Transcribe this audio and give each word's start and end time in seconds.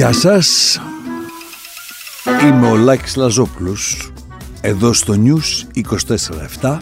Γεια 0.00 0.12
σας. 0.12 0.80
Είμαι 2.42 2.70
ο 2.70 2.76
Λάκης 2.76 3.16
Λαζόπουλος 3.16 4.12
Εδώ 4.60 4.92
στο 4.92 5.14
News 5.24 5.78
24-7 6.60 6.78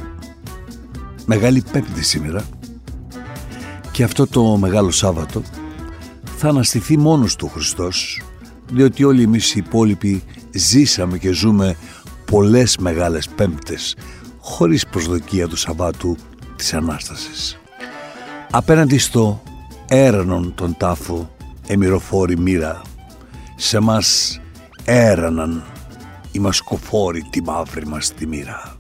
Μεγάλη 1.27 1.63
πέμπτη 1.73 2.05
σήμερα. 2.05 2.49
Και 3.93 4.05
αυτό 4.05 4.27
το 4.27 4.57
μεγάλο 4.57 4.91
Σάββατο 4.91 5.43
Θα 6.37 6.49
αναστηθεί 6.49 6.99
μόνος 6.99 7.37
του 7.37 7.49
Χριστός 7.49 8.23
Διότι 8.73 9.05
όλοι 9.05 9.23
εμείς 9.23 9.55
οι 9.55 9.63
υπόλοιποι 9.67 10.23
Ζήσαμε 10.51 11.19
και 11.19 11.33
ζούμε 11.33 11.77
Πολλές 12.25 12.77
μεγάλες 12.77 13.29
πέμπτες 13.29 13.97
Χωρίς 14.39 14.87
προσδοκία 14.87 15.49
του 15.49 15.57
Σαββάτου 15.57 16.17
Της 16.57 16.75
Ανάστασης. 16.75 17.59
Απέναντι 18.51 18.99
στο 18.99 19.43
έρανον 19.89 20.55
τον 20.55 20.77
τάφο 20.79 21.31
εμυροφόρη 21.67 22.39
μοίρα 22.39 22.83
σε 23.61 23.81
μας 23.81 24.41
έραναν 24.85 25.65
οι 26.33 26.39
μασκοφόροι 26.39 27.23
τη 27.31 27.43
μαύρη 27.43 27.87
μας 27.87 28.15
τη 28.15 28.27
μοίρα. 28.27 28.77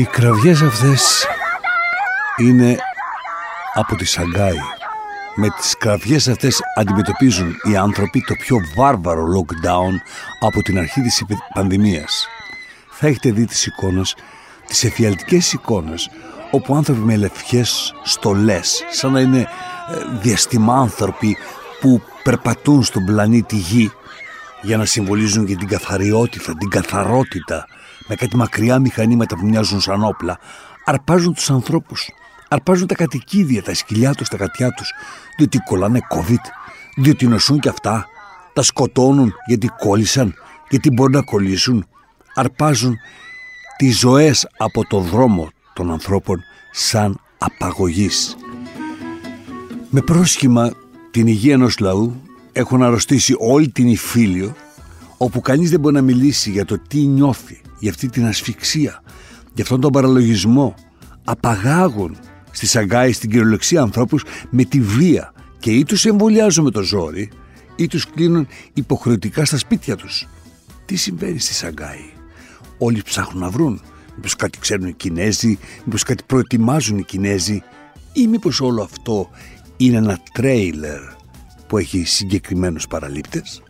Οι 0.00 0.04
κραυγές 0.04 0.62
αυτές 0.62 1.26
είναι 2.36 2.76
από 3.74 3.96
τη 3.96 4.04
Σαγκάη. 4.04 4.58
Με 5.34 5.48
τις 5.48 5.76
κραυγές 5.78 6.28
αυτές 6.28 6.60
αντιμετωπίζουν 6.76 7.54
οι 7.62 7.76
άνθρωποι 7.76 8.24
το 8.26 8.34
πιο 8.34 8.56
βάρβαρο 8.76 9.24
lockdown 9.24 9.92
από 10.40 10.62
την 10.62 10.78
αρχή 10.78 11.00
της 11.00 11.24
πανδημίας. 11.54 12.26
Θα 12.90 13.06
έχετε 13.06 13.30
δει 13.30 13.44
τις 13.46 13.66
εικόνες, 13.66 14.16
τις 14.66 14.84
εφιαλτικές 14.84 15.52
εικόνες, 15.52 16.10
όπου 16.50 16.74
άνθρωποι 16.74 17.00
με 17.00 17.16
λευκές 17.16 17.94
στολές, 18.02 18.84
σαν 18.90 19.12
να 19.12 19.20
είναι 19.20 19.40
ε, 19.40 19.46
διαστημάνθρωποι 20.20 21.36
που 21.80 22.02
περπατούν 22.22 22.82
στον 22.82 23.04
πλανήτη 23.04 23.56
Γη 23.56 23.92
για 24.62 24.76
να 24.76 24.84
συμβολίζουν 24.84 25.46
και 25.46 25.56
την 25.56 25.68
καθαριότητα, 25.68 26.54
την 26.56 26.68
καθαρότητα 26.68 27.66
με 28.10 28.16
κάτι 28.16 28.36
μακριά 28.36 28.78
μηχανήματα 28.78 29.36
που 29.36 29.46
μοιάζουν 29.46 29.80
σαν 29.80 30.04
όπλα, 30.04 30.38
αρπάζουν 30.84 31.34
τους 31.34 31.50
ανθρώπους, 31.50 32.10
αρπάζουν 32.48 32.86
τα 32.86 32.94
κατοικίδια, 32.94 33.62
τα 33.62 33.74
σκυλιά 33.74 34.14
τους, 34.14 34.28
τα 34.28 34.36
κατιά 34.36 34.70
τους, 34.70 34.92
διότι 35.36 35.58
κολλάνε 35.58 36.00
COVID, 36.10 36.44
διότι 36.96 37.26
νοσούν 37.26 37.60
και 37.60 37.68
αυτά, 37.68 38.06
τα 38.52 38.62
σκοτώνουν 38.62 39.32
γιατί 39.46 39.70
κόλλησαν, 39.78 40.34
γιατί 40.68 40.90
μπορεί 40.90 41.12
να 41.12 41.22
κολλήσουν, 41.22 41.86
αρπάζουν 42.34 42.96
τις 43.76 43.98
ζωές 43.98 44.48
από 44.56 44.86
το 44.86 45.00
δρόμο 45.00 45.50
των 45.72 45.90
ανθρώπων 45.90 46.40
σαν 46.70 47.20
απαγωγής. 47.38 48.36
Με 49.90 50.00
πρόσχημα 50.00 50.72
την 51.10 51.26
υγεία 51.26 51.52
ενός 51.52 51.78
λαού 51.78 52.22
έχουν 52.52 52.82
αρρωστήσει 52.82 53.34
όλη 53.38 53.68
την 53.68 53.88
Ιφίλιο 53.88 54.54
όπου 55.16 55.40
κανείς 55.40 55.70
δεν 55.70 55.80
μπορεί 55.80 55.94
να 55.94 56.02
μιλήσει 56.02 56.50
για 56.50 56.64
το 56.64 56.78
τι 56.88 56.98
νιώθει, 56.98 57.60
για 57.80 57.90
αυτή 57.90 58.08
την 58.08 58.26
ασφυξία, 58.26 59.02
για 59.54 59.62
αυτόν 59.62 59.80
τον 59.80 59.92
παραλογισμό. 59.92 60.74
Απαγάγουν 61.24 62.16
στη 62.50 62.66
Σαγκάη, 62.66 63.12
στην 63.12 63.30
κυριολεξία 63.30 63.82
ανθρώπους 63.82 64.24
με 64.50 64.64
τη 64.64 64.80
βία 64.80 65.32
και 65.58 65.70
ή 65.70 65.84
τους 65.84 66.04
εμβολιάζουν 66.04 66.64
με 66.64 66.70
το 66.70 66.82
ζόρι 66.82 67.30
ή 67.76 67.86
τους 67.86 68.10
κλείνουν 68.10 68.46
υποχρεωτικά 68.74 69.44
στα 69.44 69.58
σπίτια 69.58 69.96
τους. 69.96 70.28
Τι 70.84 70.96
συμβαίνει 70.96 71.38
στη 71.38 71.54
Σαγκάη; 71.54 72.12
Όλοι 72.78 73.02
ψάχνουν 73.02 73.42
να 73.42 73.50
βρουν. 73.50 73.80
Μήπως 74.14 74.36
κάτι 74.36 74.58
ξέρουν 74.58 74.86
οι 74.86 74.92
Κινέζοι, 74.92 75.58
μήπως 75.84 76.02
κάτι 76.02 76.22
προετοιμάζουν 76.26 76.98
οι 76.98 77.02
Κινέζοι 77.02 77.62
ή 78.12 78.26
μήπως 78.26 78.60
όλο 78.60 78.82
αυτό 78.82 79.30
είναι 79.76 79.96
ένα 79.96 80.18
τρέιλερ 80.32 81.00
που 81.66 81.78
έχει 81.78 82.04
συγκεκριμένους 82.04 82.86
παραλήπτες; 82.86 83.62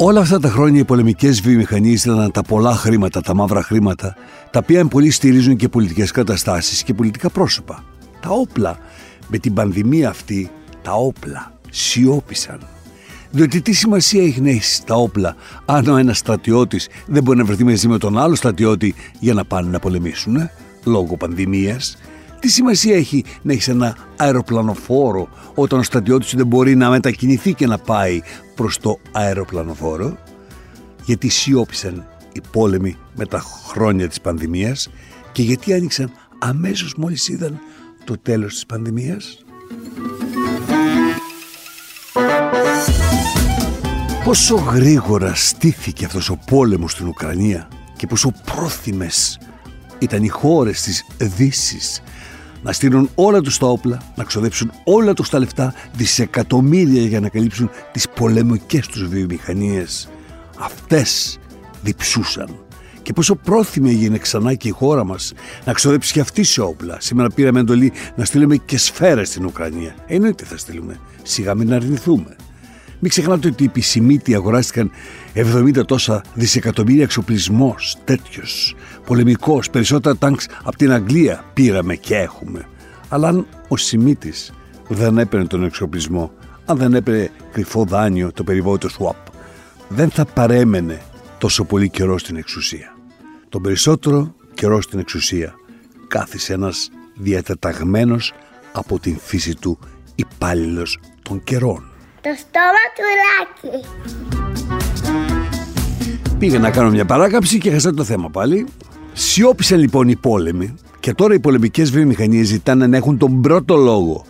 Όλα 0.00 0.20
αυτά 0.20 0.40
τα 0.40 0.48
χρόνια 0.48 0.80
οι 0.80 0.84
πολεμικές 0.84 1.40
βιομηχανίες 1.40 2.04
ήταν 2.04 2.30
τα 2.30 2.42
πολλά 2.42 2.72
χρήματα, 2.74 3.20
τα 3.20 3.34
μαύρα 3.34 3.62
χρήματα, 3.62 4.16
τα 4.50 4.58
οποία 4.62 4.86
πολύ 4.86 5.10
στηρίζουν 5.10 5.56
και 5.56 5.68
πολιτικές 5.68 6.10
καταστάσεις 6.10 6.82
και 6.82 6.94
πολιτικά 6.94 7.30
πρόσωπα. 7.30 7.84
Τα 8.20 8.28
όπλα 8.28 8.78
με 9.28 9.38
την 9.38 9.54
πανδημία 9.54 10.08
αυτή, 10.08 10.50
τα 10.82 10.92
όπλα 10.92 11.52
σιώπησαν. 11.70 12.58
Διότι 13.30 13.60
τι 13.60 13.72
σημασία 13.72 14.22
έχει 14.22 14.40
να 14.40 14.50
έχεις 14.50 14.82
τα 14.86 14.94
όπλα 14.94 15.36
αν 15.64 15.88
ο 15.88 15.96
ένας 15.96 16.18
στρατιώτης 16.18 16.88
δεν 17.06 17.22
μπορεί 17.22 17.38
να 17.38 17.44
βρεθεί 17.44 17.64
μαζί 17.64 17.88
με 17.88 17.98
τον 17.98 18.18
άλλο 18.18 18.34
στρατιώτη 18.34 18.94
για 19.18 19.34
να 19.34 19.44
πάνε 19.44 19.70
να 19.70 19.78
πολεμήσουν, 19.78 20.36
ε; 20.36 20.50
λόγω 20.84 21.16
πανδημίας; 21.16 21.96
Τι 22.40 22.48
σημασία 22.48 22.96
έχει 22.96 23.24
να 23.42 23.52
έχεις 23.52 23.68
ένα 23.68 23.96
αεροπλανοφόρο 24.16 25.28
όταν 25.54 25.78
ο 25.78 25.82
στρατιώτης 25.82 26.34
δεν 26.34 26.46
μπορεί 26.46 26.76
να 26.76 26.90
μετακινηθεί 26.90 27.54
και 27.54 27.66
να 27.66 27.78
πάει 27.78 28.20
προς 28.58 28.78
το 28.78 28.98
αεροπλανοφόρο 29.12 30.18
γιατί 31.04 31.28
σιώπησαν 31.28 32.06
οι 32.32 32.40
πόλεμοι 32.50 32.96
με 33.16 33.26
τα 33.26 33.38
χρόνια 33.40 34.08
της 34.08 34.20
πανδημίας 34.20 34.90
και 35.32 35.42
γιατί 35.42 35.72
άνοιξαν 35.72 36.10
αμέσως 36.38 36.94
μόλις 36.94 37.28
είδαν 37.28 37.58
το 38.04 38.18
τέλος 38.18 38.52
της 38.52 38.66
πανδημίας. 38.66 39.44
Πόσο 44.24 44.54
γρήγορα 44.54 45.34
στήθηκε 45.34 46.04
αυτός 46.04 46.28
ο 46.30 46.38
πόλεμος 46.46 46.92
στην 46.92 47.06
Ουκρανία 47.06 47.68
και 47.96 48.06
πόσο 48.06 48.32
πρόθυμες 48.44 49.38
ήταν 49.98 50.22
οι 50.22 50.28
χώρες 50.28 50.82
της 50.82 51.04
Δύσης 51.18 52.02
να 52.62 52.72
στείλουν 52.72 53.10
όλα 53.14 53.40
τους 53.40 53.58
τα 53.58 53.66
όπλα, 53.66 54.02
να 54.16 54.24
ξοδέψουν 54.24 54.72
όλα 54.84 55.12
τους 55.12 55.28
τα 55.28 55.38
λεφτά, 55.38 55.74
δισεκατομμύρια 55.92 57.02
για 57.02 57.20
να 57.20 57.28
καλύψουν 57.28 57.70
τις 57.92 58.08
πολεμικές 58.08 58.86
τους 58.86 59.06
βιομηχανίες. 59.06 60.08
Αυτές 60.58 61.38
διψούσαν. 61.82 62.48
Και 63.02 63.12
πόσο 63.12 63.34
πρόθυμη 63.34 63.90
έγινε 63.90 64.18
ξανά 64.18 64.54
και 64.54 64.68
η 64.68 64.70
χώρα 64.70 65.04
μας 65.04 65.32
να 65.64 65.72
ξοδέψει 65.72 66.12
και 66.12 66.20
αυτή 66.20 66.42
σε 66.42 66.60
όπλα. 66.60 66.96
Σήμερα 67.00 67.28
πήραμε 67.30 67.60
εντολή 67.60 67.92
να 68.16 68.24
στείλουμε 68.24 68.56
και 68.56 68.78
σφαίρες 68.78 69.28
στην 69.28 69.44
Ουκρανία. 69.44 69.94
Εννοείται 70.06 70.44
θα 70.44 70.56
στείλουμε. 70.56 71.00
Σιγά 71.22 71.54
μην 71.54 71.72
αρνηθούμε. 71.72 72.36
Μην 73.00 73.10
ξεχνάτε 73.10 73.48
ότι 73.48 73.62
οι 73.62 73.66
επισημίτοι 73.66 74.34
αγοράστηκαν 74.34 74.90
70 75.34 75.86
τόσα 75.86 76.22
δισεκατομμύρια 76.34 77.02
εξοπλισμός 77.02 77.96
τέτοιος, 78.04 78.74
πολεμικός, 79.06 79.70
περισσότερα 79.70 80.16
τάγκς 80.16 80.48
από 80.64 80.76
την 80.76 80.92
Αγγλία 80.92 81.44
πήραμε 81.54 81.94
και 81.94 82.16
έχουμε. 82.16 82.68
Αλλά 83.08 83.28
αν 83.28 83.46
ο 83.68 83.76
Σιμίτης 83.76 84.52
δεν 84.88 85.18
έπαιρνε 85.18 85.46
τον 85.46 85.64
εξοπλισμό, 85.64 86.32
αν 86.64 86.76
δεν 86.76 86.94
έπαιρνε 86.94 87.30
κρυφό 87.52 87.84
δάνειο 87.84 88.32
το 88.32 88.44
περιβόητο 88.44 88.88
swap, 88.98 89.32
δεν 89.88 90.10
θα 90.10 90.24
παρέμενε 90.24 91.00
τόσο 91.38 91.64
πολύ 91.64 91.88
καιρό 91.88 92.18
στην 92.18 92.36
εξουσία. 92.36 92.96
Τον 93.48 93.62
περισσότερο 93.62 94.34
καιρό 94.54 94.80
στην 94.80 94.98
εξουσία 94.98 95.54
κάθισε 96.08 96.52
ένας 96.52 96.90
διατεταγμένος 97.14 98.32
από 98.72 98.98
την 98.98 99.18
φύση 99.18 99.54
του 99.54 99.78
υπάλληλος 100.14 100.98
των 101.22 101.44
καιρών 101.44 101.92
το 102.28 102.34
στόμα 102.34 102.84
του 102.94 103.02
Λάκη. 103.20 103.86
Πήγα 106.38 106.58
να 106.58 106.70
κάνω 106.70 106.90
μια 106.90 107.04
παράκαψη 107.04 107.58
και 107.58 107.70
χασά 107.70 107.94
το 107.94 108.04
θέμα 108.04 108.30
πάλι. 108.30 108.66
Σιώπησαν 109.12 109.78
λοιπόν 109.78 110.08
οι 110.08 110.16
πόλεμοι 110.16 110.74
και 111.00 111.14
τώρα 111.14 111.34
οι 111.34 111.40
πολεμικές 111.40 111.90
βιομηχανίες 111.90 112.46
ζητάνε 112.46 112.86
να 112.86 112.96
έχουν 112.96 113.18
τον 113.18 113.40
πρώτο 113.40 113.76
λόγο 113.76 114.24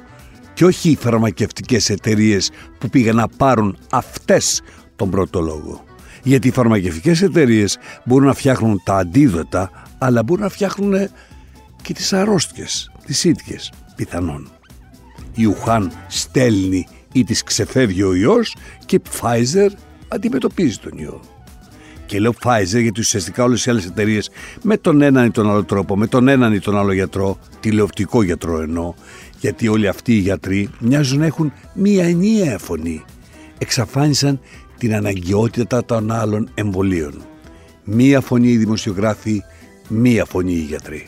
και 0.54 0.64
όχι 0.64 0.90
οι 0.90 0.96
φαρμακευτικές 0.96 1.90
εταιρείες 1.90 2.50
που 2.78 2.88
πήγαν 2.88 3.16
να 3.16 3.28
πάρουν 3.28 3.76
αυτές 3.90 4.62
τον 4.96 5.10
πρώτο 5.10 5.40
λόγο. 5.40 5.84
Γιατί 6.22 6.48
οι 6.48 6.52
φαρμακευτικές 6.52 7.22
εταιρείες 7.22 7.78
μπορούν 8.04 8.26
να 8.26 8.34
φτιάχνουν 8.34 8.80
τα 8.84 8.96
αντίδοτα 8.96 9.70
αλλά 9.98 10.22
μπορούν 10.22 10.42
να 10.42 10.48
φτιάχνουν 10.48 11.08
και 11.82 11.92
τις 11.92 12.12
αρρώστιες, 12.12 12.90
τις 13.06 13.24
ίδιες 13.24 13.72
πιθανόν. 13.96 14.50
Η 15.34 15.44
Ουχάν 15.44 15.92
στέλνει 16.08 16.86
ή 17.12 17.24
της 17.24 17.42
ξεφεύγει 17.42 18.02
ο 18.02 18.14
ιός 18.14 18.56
και 18.86 18.96
η 18.96 19.02
Pfizer 19.20 19.68
αντιμετωπίζει 20.08 20.78
τον 20.78 20.98
ιό. 20.98 21.20
Και 22.06 22.20
λέω 22.20 22.34
Pfizer 22.44 22.80
γιατί 22.80 23.00
ουσιαστικά 23.00 23.44
όλες 23.44 23.66
οι 23.66 23.70
άλλες 23.70 23.86
εταιρείες 23.86 24.30
με 24.62 24.76
τον 24.76 25.02
έναν 25.02 25.26
ή 25.26 25.30
τον 25.30 25.50
άλλο 25.50 25.64
τρόπο, 25.64 25.96
με 25.96 26.06
τον 26.06 26.28
έναν 26.28 26.52
ή 26.52 26.58
τον 26.58 26.78
άλλο 26.78 26.92
γιατρό, 26.92 27.38
τηλεοπτικό 27.60 28.22
γιατρό 28.22 28.60
εννοώ, 28.60 28.94
γιατί 29.40 29.68
όλοι 29.68 29.88
αυτοί 29.88 30.12
οι 30.12 30.18
γιατροί 30.18 30.70
μοιάζουν 30.78 31.18
να 31.18 31.26
έχουν 31.26 31.52
μία 31.74 32.04
ενιαία 32.04 32.58
φωνή. 32.58 33.04
Εξαφάνισαν 33.58 34.40
την 34.78 34.94
αναγκαιότητα 34.94 35.84
των 35.84 36.10
άλλων 36.12 36.50
εμβολίων. 36.54 37.22
Μία 37.84 38.20
φωνή 38.20 38.48
οι 38.48 38.56
δημοσιογράφοι, 38.56 39.42
μία 39.88 40.24
φωνή 40.24 40.52
οι 40.52 40.66
γιατροί. 40.68 41.06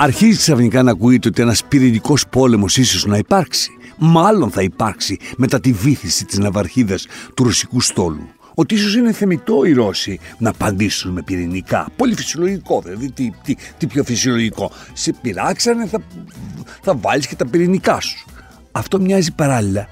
Αρχίζει 0.00 0.36
ξαφνικά 0.36 0.82
να 0.82 0.90
ακούγεται 0.90 1.28
ότι 1.28 1.42
ένας 1.42 1.64
πυρηνικός 1.64 2.28
πόλεμος 2.28 2.76
ίσως 2.76 3.04
να 3.04 3.16
υπάρξει. 3.16 3.70
Μάλλον 3.98 4.50
θα 4.50 4.62
υπάρξει 4.62 5.18
μετά 5.36 5.60
τη 5.60 5.72
βήθηση 5.72 6.24
της 6.24 6.38
ναυαρχίδας 6.38 7.06
του 7.34 7.44
ρωσικού 7.44 7.80
στόλου. 7.80 8.28
Ότι 8.54 8.74
ίσως 8.74 8.94
είναι 8.94 9.12
θεμητό 9.12 9.64
οι 9.64 9.72
Ρώσοι 9.72 10.18
να 10.38 10.50
απαντήσουν 10.50 11.12
με 11.12 11.22
πυρηνικά. 11.22 11.86
Πολύ 11.96 12.14
φυσιολογικό, 12.14 12.80
δηλαδή. 12.84 13.10
Τι, 13.10 13.30
τι, 13.42 13.54
τι 13.78 13.86
πιο 13.86 14.04
φυσιολογικό. 14.04 14.70
Σε 14.92 15.12
πειράξανε, 15.12 15.86
θα, 15.86 15.98
θα 16.82 16.94
βάλεις 16.94 17.26
και 17.26 17.34
τα 17.34 17.46
πυρηνικά 17.46 18.00
σου. 18.00 18.26
Αυτό 18.72 19.00
μοιάζει 19.00 19.32
παράλληλα 19.34 19.88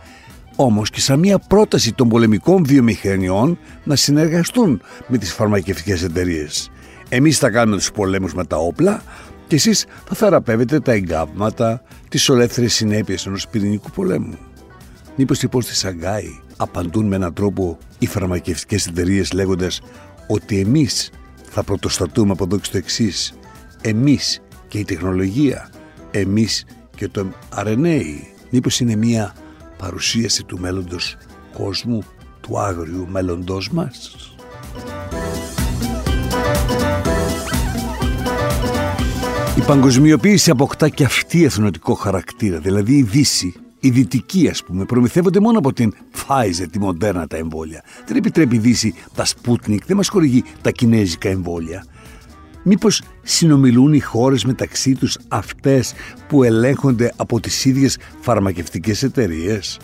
όμως 0.57 0.91
και 0.91 1.01
σαν 1.01 1.19
μια 1.19 1.39
πρόταση 1.39 1.93
των 1.93 2.09
πολεμικών 2.09 2.65
βιομηχανιών 2.65 3.59
να 3.85 3.97
συνεργαστούν 3.97 4.81
με 5.07 5.19
τις 5.19 5.33
φαρμακευτικές 5.33 6.03
εταιρείες. 6.03 6.71
Εμείς 7.09 7.39
θα 7.39 7.51
κάνουμε 7.51 7.77
τους 7.77 7.93
πολέμους 7.93 8.35
με 8.35 8.45
τα 8.45 8.57
όπλα, 8.57 9.03
και 9.47 9.55
εσείς 9.55 9.87
θα 10.09 10.15
θεραπεύετε 10.15 10.81
τα 10.81 10.93
εγκάβματα, 10.93 11.83
τις 12.09 12.29
ολέθριες 12.29 12.75
συνέπειες 12.75 13.27
ενός 13.27 13.49
πυρηνικού 13.49 13.91
πολέμου. 13.91 14.39
Μήπως 15.17 15.43
λοιπόν 15.43 15.63
στη 15.63 15.75
Σαγκάη 15.75 16.41
απαντούν 16.57 17.07
με 17.07 17.17
έναν 17.17 17.35
τρόπο 17.35 17.79
οι 17.99 18.07
φαρμακευτικές 18.07 18.87
εταιρείες 18.87 19.33
λέγοντας 19.33 19.81
ότι 20.27 20.61
εμείς 20.61 21.11
θα 21.51 21.63
πρωτοστατούμε 21.63 22.33
από 22.33 22.45
εδώ 22.45 22.57
και 22.59 22.65
στο 22.65 22.77
εξής. 22.77 23.35
Εμείς 23.81 24.41
και 24.69 24.79
η 24.79 24.85
τεχνολογία, 24.85 25.71
εμείς 26.11 26.65
και 26.97 27.09
το 27.09 27.27
RNA. 27.55 28.03
Μήπως 28.51 28.81
είναι 28.81 28.97
μια 28.97 29.35
παρουσίαση 29.79 30.45
του 30.45 30.59
μέλλοντος 30.59 31.17
κόσμου, 31.53 32.03
του 32.41 32.59
άγριου 32.59 33.07
μέλλοντός 33.09 33.71
μας; 33.71 34.17
Η 39.57 39.61
παγκοσμιοποίηση 39.67 40.51
αποκτά 40.51 40.89
και 40.89 41.05
αυτή 41.05 41.45
εθνοτικό 41.45 41.95
χαρακτήρα, 41.95 42.59
δηλαδή 42.59 42.97
η 42.97 43.03
Δύση, 43.03 43.55
η 43.81 43.91
Δυτική 43.91 44.49
ας 44.49 44.63
πούμε, 44.65 44.85
προμηθεύονται 44.85 45.41
μόνο 45.41 45.59
από 45.59 45.73
την 45.73 45.95
Pfizer, 46.15 46.67
τη 46.71 46.79
μοντέρνα 46.79 47.27
τα 47.27 47.37
εμβόλια. 47.37 47.83
Δεν 48.07 48.17
επιτρέπει 48.17 48.57
η 48.57 48.59
Δύση 48.59 48.95
τα 49.15 49.25
Sputnik, 49.27 49.79
δεν 49.87 49.97
μας 49.97 50.09
χορηγεί 50.09 50.45
τα 50.63 50.71
κινέζικα 50.71 51.29
εμβόλια. 51.29 51.85
Μήπως 52.63 53.03
συνομιλούν 53.23 53.93
οι 53.93 54.01
χώρες 54.01 54.45
μεταξύ 54.45 54.95
τους 54.95 55.19
αυτές 55.29 55.95
που 56.29 56.43
ελέγχονται 56.43 57.13
από 57.17 57.41
τις 57.41 57.65
ίδιες 57.65 57.99
φαρμακευτικές 58.21 59.03
εταιρείες; 59.03 59.79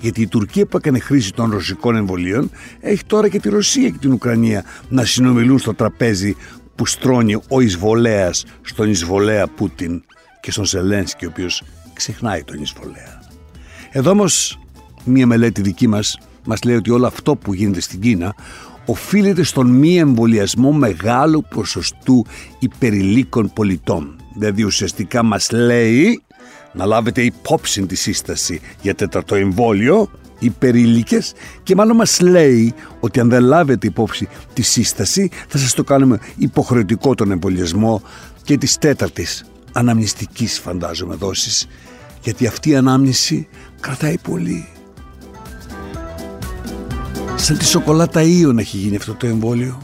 Γιατί 0.00 0.20
η 0.20 0.26
Τουρκία 0.26 0.66
που 0.66 0.76
έκανε 0.76 0.98
χρήση 0.98 1.32
των 1.32 1.50
ρωσικών 1.50 1.96
εμβολίων 1.96 2.50
έχει 2.80 3.04
τώρα 3.04 3.28
και 3.28 3.40
τη 3.40 3.48
Ρωσία 3.48 3.88
και 3.88 3.98
την 4.00 4.12
Ουκρανία 4.12 4.64
να 4.88 5.04
συνομιλούν 5.04 5.58
στο 5.58 5.74
τραπέζι 5.74 6.36
που 6.78 6.86
στρώνει 6.86 7.34
ο 7.48 7.60
εισβολέας 7.60 8.44
στον 8.62 8.90
εισβολέα 8.90 9.46
Πούτιν 9.46 10.02
και 10.40 10.50
στον 10.50 10.64
Ζελένσκι 10.64 11.24
ο 11.24 11.28
οποίος 11.28 11.62
ξεχνάει 11.92 12.44
τον 12.44 12.62
εισβολέα. 12.62 13.22
Εδώ 13.90 14.10
όμως 14.10 14.58
μία 15.04 15.26
μελέτη 15.26 15.62
δική 15.62 15.86
μας 15.86 16.18
μας 16.44 16.62
λέει 16.62 16.76
ότι 16.76 16.90
όλο 16.90 17.06
αυτό 17.06 17.36
που 17.36 17.54
γίνεται 17.54 17.80
στην 17.80 18.00
Κίνα 18.00 18.34
οφείλεται 18.86 19.42
στον 19.42 19.66
μη 19.70 19.98
εμβολιασμό 19.98 20.72
μεγάλου 20.72 21.44
ποσοστού 21.54 22.26
υπερηλίκων 22.58 23.52
πολιτών. 23.52 24.16
Δηλαδή 24.34 24.62
ουσιαστικά 24.62 25.22
μας 25.22 25.50
λέει 25.50 26.22
να 26.72 26.86
λάβετε 26.86 27.22
υπόψη 27.22 27.86
τη 27.86 27.94
σύσταση 27.94 28.60
για 28.80 28.94
τέταρτο 28.94 29.34
εμβόλιο 29.34 30.10
υπερήλικες 30.38 31.32
και 31.62 31.74
μάλλον 31.74 31.96
μας 31.96 32.20
λέει 32.20 32.74
ότι 33.00 33.20
αν 33.20 33.28
δεν 33.28 33.42
λάβετε 33.42 33.86
υπόψη 33.86 34.28
τη 34.52 34.62
σύσταση 34.62 35.30
θα 35.48 35.58
σας 35.58 35.74
το 35.74 35.84
κάνουμε 35.84 36.18
υποχρεωτικό 36.36 37.14
τον 37.14 37.30
εμβολιασμό 37.30 38.02
και 38.42 38.58
της 38.58 38.78
τέταρτης 38.78 39.44
αναμνηστικής 39.72 40.58
φαντάζομαι 40.58 41.14
δόσης 41.14 41.66
γιατί 42.22 42.46
αυτή 42.46 42.70
η 42.70 42.76
ανάμνηση 42.76 43.48
κρατάει 43.80 44.18
πολύ. 44.18 44.68
Σαν 47.36 47.58
τη 47.58 47.64
σοκολάτα 47.64 48.22
ίων 48.22 48.58
έχει 48.58 48.76
γίνει 48.76 48.96
αυτό 48.96 49.14
το 49.14 49.26
εμβόλιο. 49.26 49.78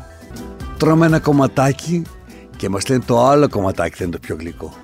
Τρώμε 0.77 1.07
ένα 1.07 1.19
κομματάκι 1.19 2.03
και 2.57 2.69
μας 2.69 2.89
λένε 2.89 3.03
το 3.07 3.27
άλλο 3.27 3.49
κομματάκι 3.49 3.95
δεν 3.99 4.07
είναι 4.07 4.17
το 4.17 4.23
πιο 4.27 4.37
γλυκό. 4.39 4.75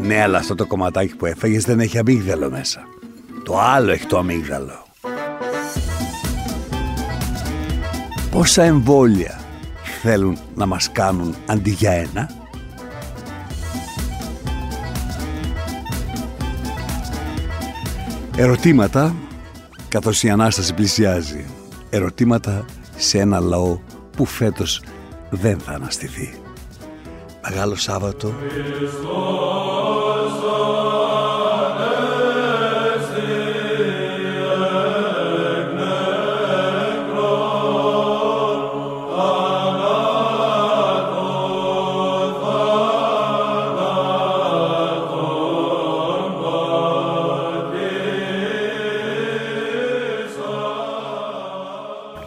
Ναι, 0.00 0.22
αλλά 0.22 0.38
αυτό 0.38 0.54
το 0.54 0.66
κομματάκι 0.66 1.16
που 1.16 1.26
έφαγες 1.26 1.64
δεν 1.64 1.80
έχει 1.80 1.98
αμύγδαλο 1.98 2.50
μέσα. 2.50 2.80
Το 3.44 3.60
άλλο 3.60 3.90
έχει 3.90 4.06
το 4.06 4.18
αμύγδαλο. 4.18 4.85
Πόσα 8.36 8.62
εμβόλια 8.62 9.40
θέλουν 10.02 10.38
να 10.54 10.66
μας 10.66 10.92
κάνουν 10.92 11.34
αντί 11.46 11.70
για 11.70 11.90
ένα; 11.90 12.30
Ερωτήματα 18.36 19.14
καθώς 19.88 20.22
η 20.22 20.30
Ανάσταση 20.30 20.74
πλησιάζει. 20.74 21.44
Ερωτήματα 21.90 22.64
σε 22.96 23.18
ένα 23.18 23.40
λαό 23.40 23.78
που 24.16 24.24
φέτος 24.24 24.82
δεν 25.30 25.58
θα 25.58 25.72
αναστηθεί. 25.72 26.38
Μεγάλο 27.48 27.74
Σάββατο. 27.74 28.34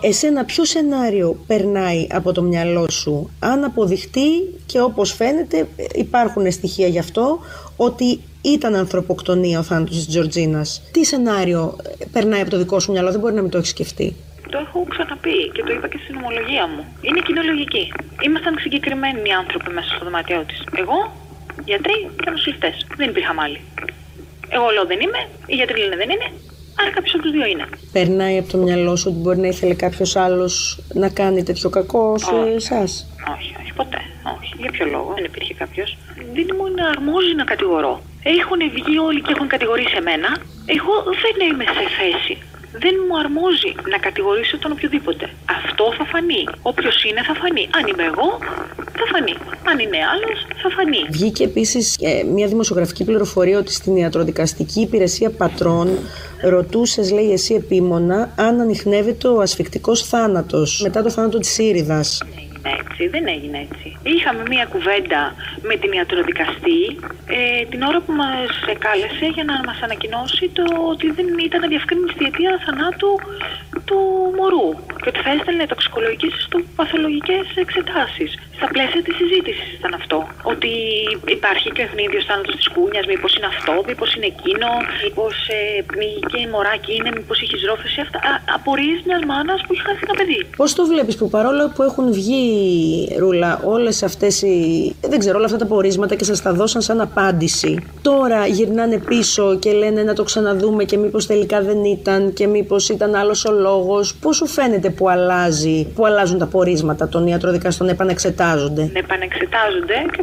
Εσένα 0.10 0.46
ποιο 0.46 0.66
σενάριο 0.66 1.40
περνάει 1.48 2.08
από 2.12 2.32
το 2.32 2.42
μυαλό 2.42 2.90
σου 2.90 3.30
αν 3.40 3.64
αποδειχτεί 3.64 4.30
και 4.66 4.82
όπως 4.82 5.14
φαίνεται 5.14 5.68
υπάρχουν 5.94 6.52
στοιχεία 6.52 6.88
γι' 6.88 7.00
αυτό 7.00 7.40
ότι 7.78 8.20
ήταν 8.42 8.76
ανθρωποκτονία 8.76 9.60
ο 9.60 9.64
θάνατος 9.64 9.96
της 9.96 10.08
Τζορτζίνας. 10.08 10.82
Τι 10.92 11.06
σενάριο 11.06 11.76
περνάει 12.12 12.42
από 12.42 12.50
το 12.50 12.58
δικό 12.58 12.80
σου 12.80 12.92
μυαλό, 12.92 13.12
δεν 13.12 13.20
μπορεί 13.20 13.34
να 13.34 13.42
μην 13.42 13.52
το 13.52 13.58
έχεις 13.58 13.70
σκεφτεί. 13.70 14.16
Το 14.50 14.58
έχω 14.66 14.86
ξαναπεί 14.90 15.38
και 15.54 15.64
το 15.64 15.72
είπα 15.74 15.88
και 15.88 16.00
στην 16.04 16.16
ομολογία 16.16 16.68
μου. 16.68 16.84
Είναι 17.02 17.20
κοινολογική. 17.28 17.94
Ήμασταν 18.26 18.58
συγκεκριμένοι 18.60 19.34
άνθρωποι 19.42 19.70
μέσα 19.72 19.90
στο 19.96 20.06
δωμάτιό 20.06 20.44
της. 20.48 20.60
Εγώ, 20.82 20.98
γιατροί 21.66 21.98
και 22.24 22.30
νοσηλευτές. 22.30 22.76
Δεν 22.98 23.10
υπήρχαν 23.10 23.40
άλλοι. 23.40 23.60
Εγώ 24.50 24.68
λέω 24.76 24.86
δεν 24.92 25.00
είμαι, 25.06 25.22
οι 25.52 25.56
γιατροί 25.56 25.80
λένε 25.82 25.96
δεν 25.96 26.10
είναι, 26.10 26.28
Άρα 26.82 26.92
κάποιος 26.92 27.14
από 27.14 27.24
τους 27.24 27.32
δύο 27.32 27.46
είναι. 27.46 27.66
Περνάει 27.92 28.38
από 28.38 28.52
το 28.52 28.58
μυαλό 28.58 28.96
σου 28.96 29.08
ότι 29.12 29.20
μπορεί 29.20 29.40
να 29.40 29.48
ήθελε 29.48 29.74
κάποιος 29.74 30.16
άλλος 30.16 30.80
να 30.94 31.10
κάνει 31.10 31.44
τέτοιο 31.44 31.70
κακό 31.70 32.18
σε 32.18 32.36
εσάς; 32.56 33.08
Όχι, 33.36 33.56
όχι, 33.62 33.74
ποτέ. 33.74 34.02
Όχι. 34.38 34.54
Για 34.58 34.72
ποιο 34.72 34.86
λόγο 34.86 35.14
δεν 35.16 35.24
υπήρχε 35.24 35.54
κάποιος. 35.54 35.98
Δεν 36.34 36.48
μου 36.58 36.66
αρμόζει 36.94 37.34
να 37.36 37.44
κατηγορώ. 37.44 38.02
Έχουν 38.24 38.60
βγει 38.76 38.98
όλοι 38.98 39.22
και 39.22 39.32
έχουν 39.36 39.48
κατηγορήσει 39.48 39.96
εμένα. 39.98 40.30
Εγώ 40.76 40.94
δεν 41.24 41.36
είμαι 41.48 41.66
σε 41.78 41.86
θέση 41.98 42.34
δεν 42.72 42.96
μου 43.08 43.18
αρμόζει 43.18 43.72
να 43.92 43.98
κατηγορήσω 43.98 44.58
τον 44.58 44.72
οποιοδήποτε. 44.72 45.30
Αυτό 45.46 45.94
θα 45.98 46.06
φανεί. 46.06 46.44
Όποιος 46.62 47.04
είναι 47.04 47.22
θα 47.24 47.34
φανεί. 47.34 47.70
Αν 47.78 47.88
είμαι 47.88 48.04
εγώ, 48.04 48.38
θα 49.00 49.06
φανεί. 49.12 49.36
Αν 49.70 49.80
είναι 49.80 49.98
άλλος, 50.14 50.38
θα 50.62 50.70
φανεί. 50.70 51.02
Βγήκε 51.10 51.44
επίσης 51.44 51.98
ε, 52.02 52.24
μια 52.24 52.48
δημοσιογραφική 52.48 53.04
πληροφορία 53.04 53.58
ότι 53.58 53.74
στην 53.74 53.96
ιατροδικαστική 53.96 54.82
υπηρεσία 54.82 55.30
πατρών 55.30 55.88
ρωτούσες, 56.42 57.12
λέει 57.12 57.32
εσύ 57.32 57.54
επίμονα, 57.54 58.34
αν 58.36 58.60
ανοιχνεύεται 58.60 59.28
ο 59.28 59.42
ασφικτικός 59.42 60.08
θάνατος 60.08 60.82
μετά 60.84 61.04
το 61.04 61.10
θάνατο 61.10 61.38
της 61.38 61.58
Ήριδα. 61.58 62.04
Έγινε 62.64 62.80
έτσι, 62.80 63.08
δεν 63.08 63.28
έγινε 63.28 63.68
έτσι. 63.70 63.98
Είχαμε 64.04 64.44
μία 64.48 64.66
κουβέντα 64.66 65.36
με 65.62 65.76
την 65.76 65.92
ιατροδικαστή 65.92 66.82
ε, 67.28 67.66
την 67.72 67.82
ώρα 67.82 68.00
που 68.02 68.14
μας 68.14 68.50
κάλεσε 68.80 69.26
για 69.36 69.44
να 69.44 69.56
μας 69.66 69.80
ανακοινώσει 69.82 70.50
το 70.50 70.64
ότι 70.92 71.12
δεν 71.12 71.28
ήταν 71.48 71.70
διευκρίνηση 71.70 72.18
αιτία 72.26 72.60
θανάτου 72.66 73.12
του 73.86 74.00
μωρού 74.38 74.70
και 75.02 75.10
ότι 75.12 75.20
θα 75.20 75.32
έστελνε 75.32 75.66
τοξικολογικές 75.66 76.34
στο 76.46 76.58
παθολογικές 76.76 77.46
εξετάσεις. 77.56 78.32
Στα 78.60 78.68
πλαίσια 78.76 79.02
της 79.08 79.16
συζήτησης 79.22 79.70
ήταν 79.80 79.94
αυτό. 80.02 80.20
Ότι 80.52 80.72
υπάρχει 81.38 81.68
και 81.76 81.82
ο 81.84 81.86
ευνίδιος 81.88 82.24
θάνατος 82.30 82.56
της 82.60 82.68
κούνιας, 82.76 83.06
μήπως 83.12 83.32
είναι 83.36 83.50
αυτό, 83.54 83.74
μήπως 83.90 84.10
είναι 84.16 84.28
εκείνο, 84.36 84.70
μήπως 85.04 85.36
ε, 85.58 85.62
μηγική 86.02 86.40
η 86.46 86.50
μωράκι 86.54 86.92
είναι, 86.98 87.12
μήπως 87.18 87.38
έχει 87.44 87.58
ζρώφεση. 87.64 87.98
Αυτά 88.06 88.20
απορίες 88.58 89.00
μιας 89.08 89.24
μάνας 89.32 89.60
που 89.64 89.72
έχει 89.74 89.84
χάσει 89.88 90.02
ένα 90.08 90.16
παιδί. 90.20 90.40
Πώς 90.62 90.70
το 90.78 90.84
βλέπεις 90.92 91.16
που 91.18 91.30
παρόλο 91.36 91.64
που 91.76 91.82
έχουν 91.90 92.06
βγει, 92.20 92.46
Ρούλα, 93.22 93.52
όλες 93.76 94.04
αυτές 94.04 94.34
οι, 94.42 94.58
δεν 95.12 95.20
ξέρω, 95.20 95.36
όλα 95.38 95.46
αυτά 95.46 95.58
τα 95.58 95.66
πορίσματα 95.66 96.14
και 96.16 96.24
σας 96.24 96.42
τα 96.42 96.52
δώσαν 96.54 96.82
σαν 96.82 97.02
απάντηση, 97.02 97.72
τώρα 98.02 98.48
γυρνάνε 98.48 98.98
πίσω 98.98 99.58
και 99.60 99.72
λένε 99.72 100.04
να 100.04 100.14
το 100.14 100.24
ξαναδούμε 100.24 100.84
και 100.84 100.98
μήπως 100.98 101.26
τελικά 101.26 101.62
δεν 101.62 101.84
ήταν 101.84 102.34
και 102.34 102.48
μήπως 102.48 102.90
ήταν 102.90 103.16
άλλος 103.16 103.46
ο 103.46 103.52
λόγος. 103.52 104.16
Πώς 104.16 104.36
σου 104.36 104.48
φαίνεται 104.48 104.90
που 104.90 105.10
αλλάζει, 105.10 105.88
που 105.96 106.06
αλλάζουν 106.06 106.38
τα 106.38 106.46
πορίσματα 106.46 107.10
των 107.10 107.28
ιατροδικαστών, 107.28 107.90
επανεξετάζονται. 108.50 109.00
Επανεξετάζονται 109.04 109.98
και 110.14 110.22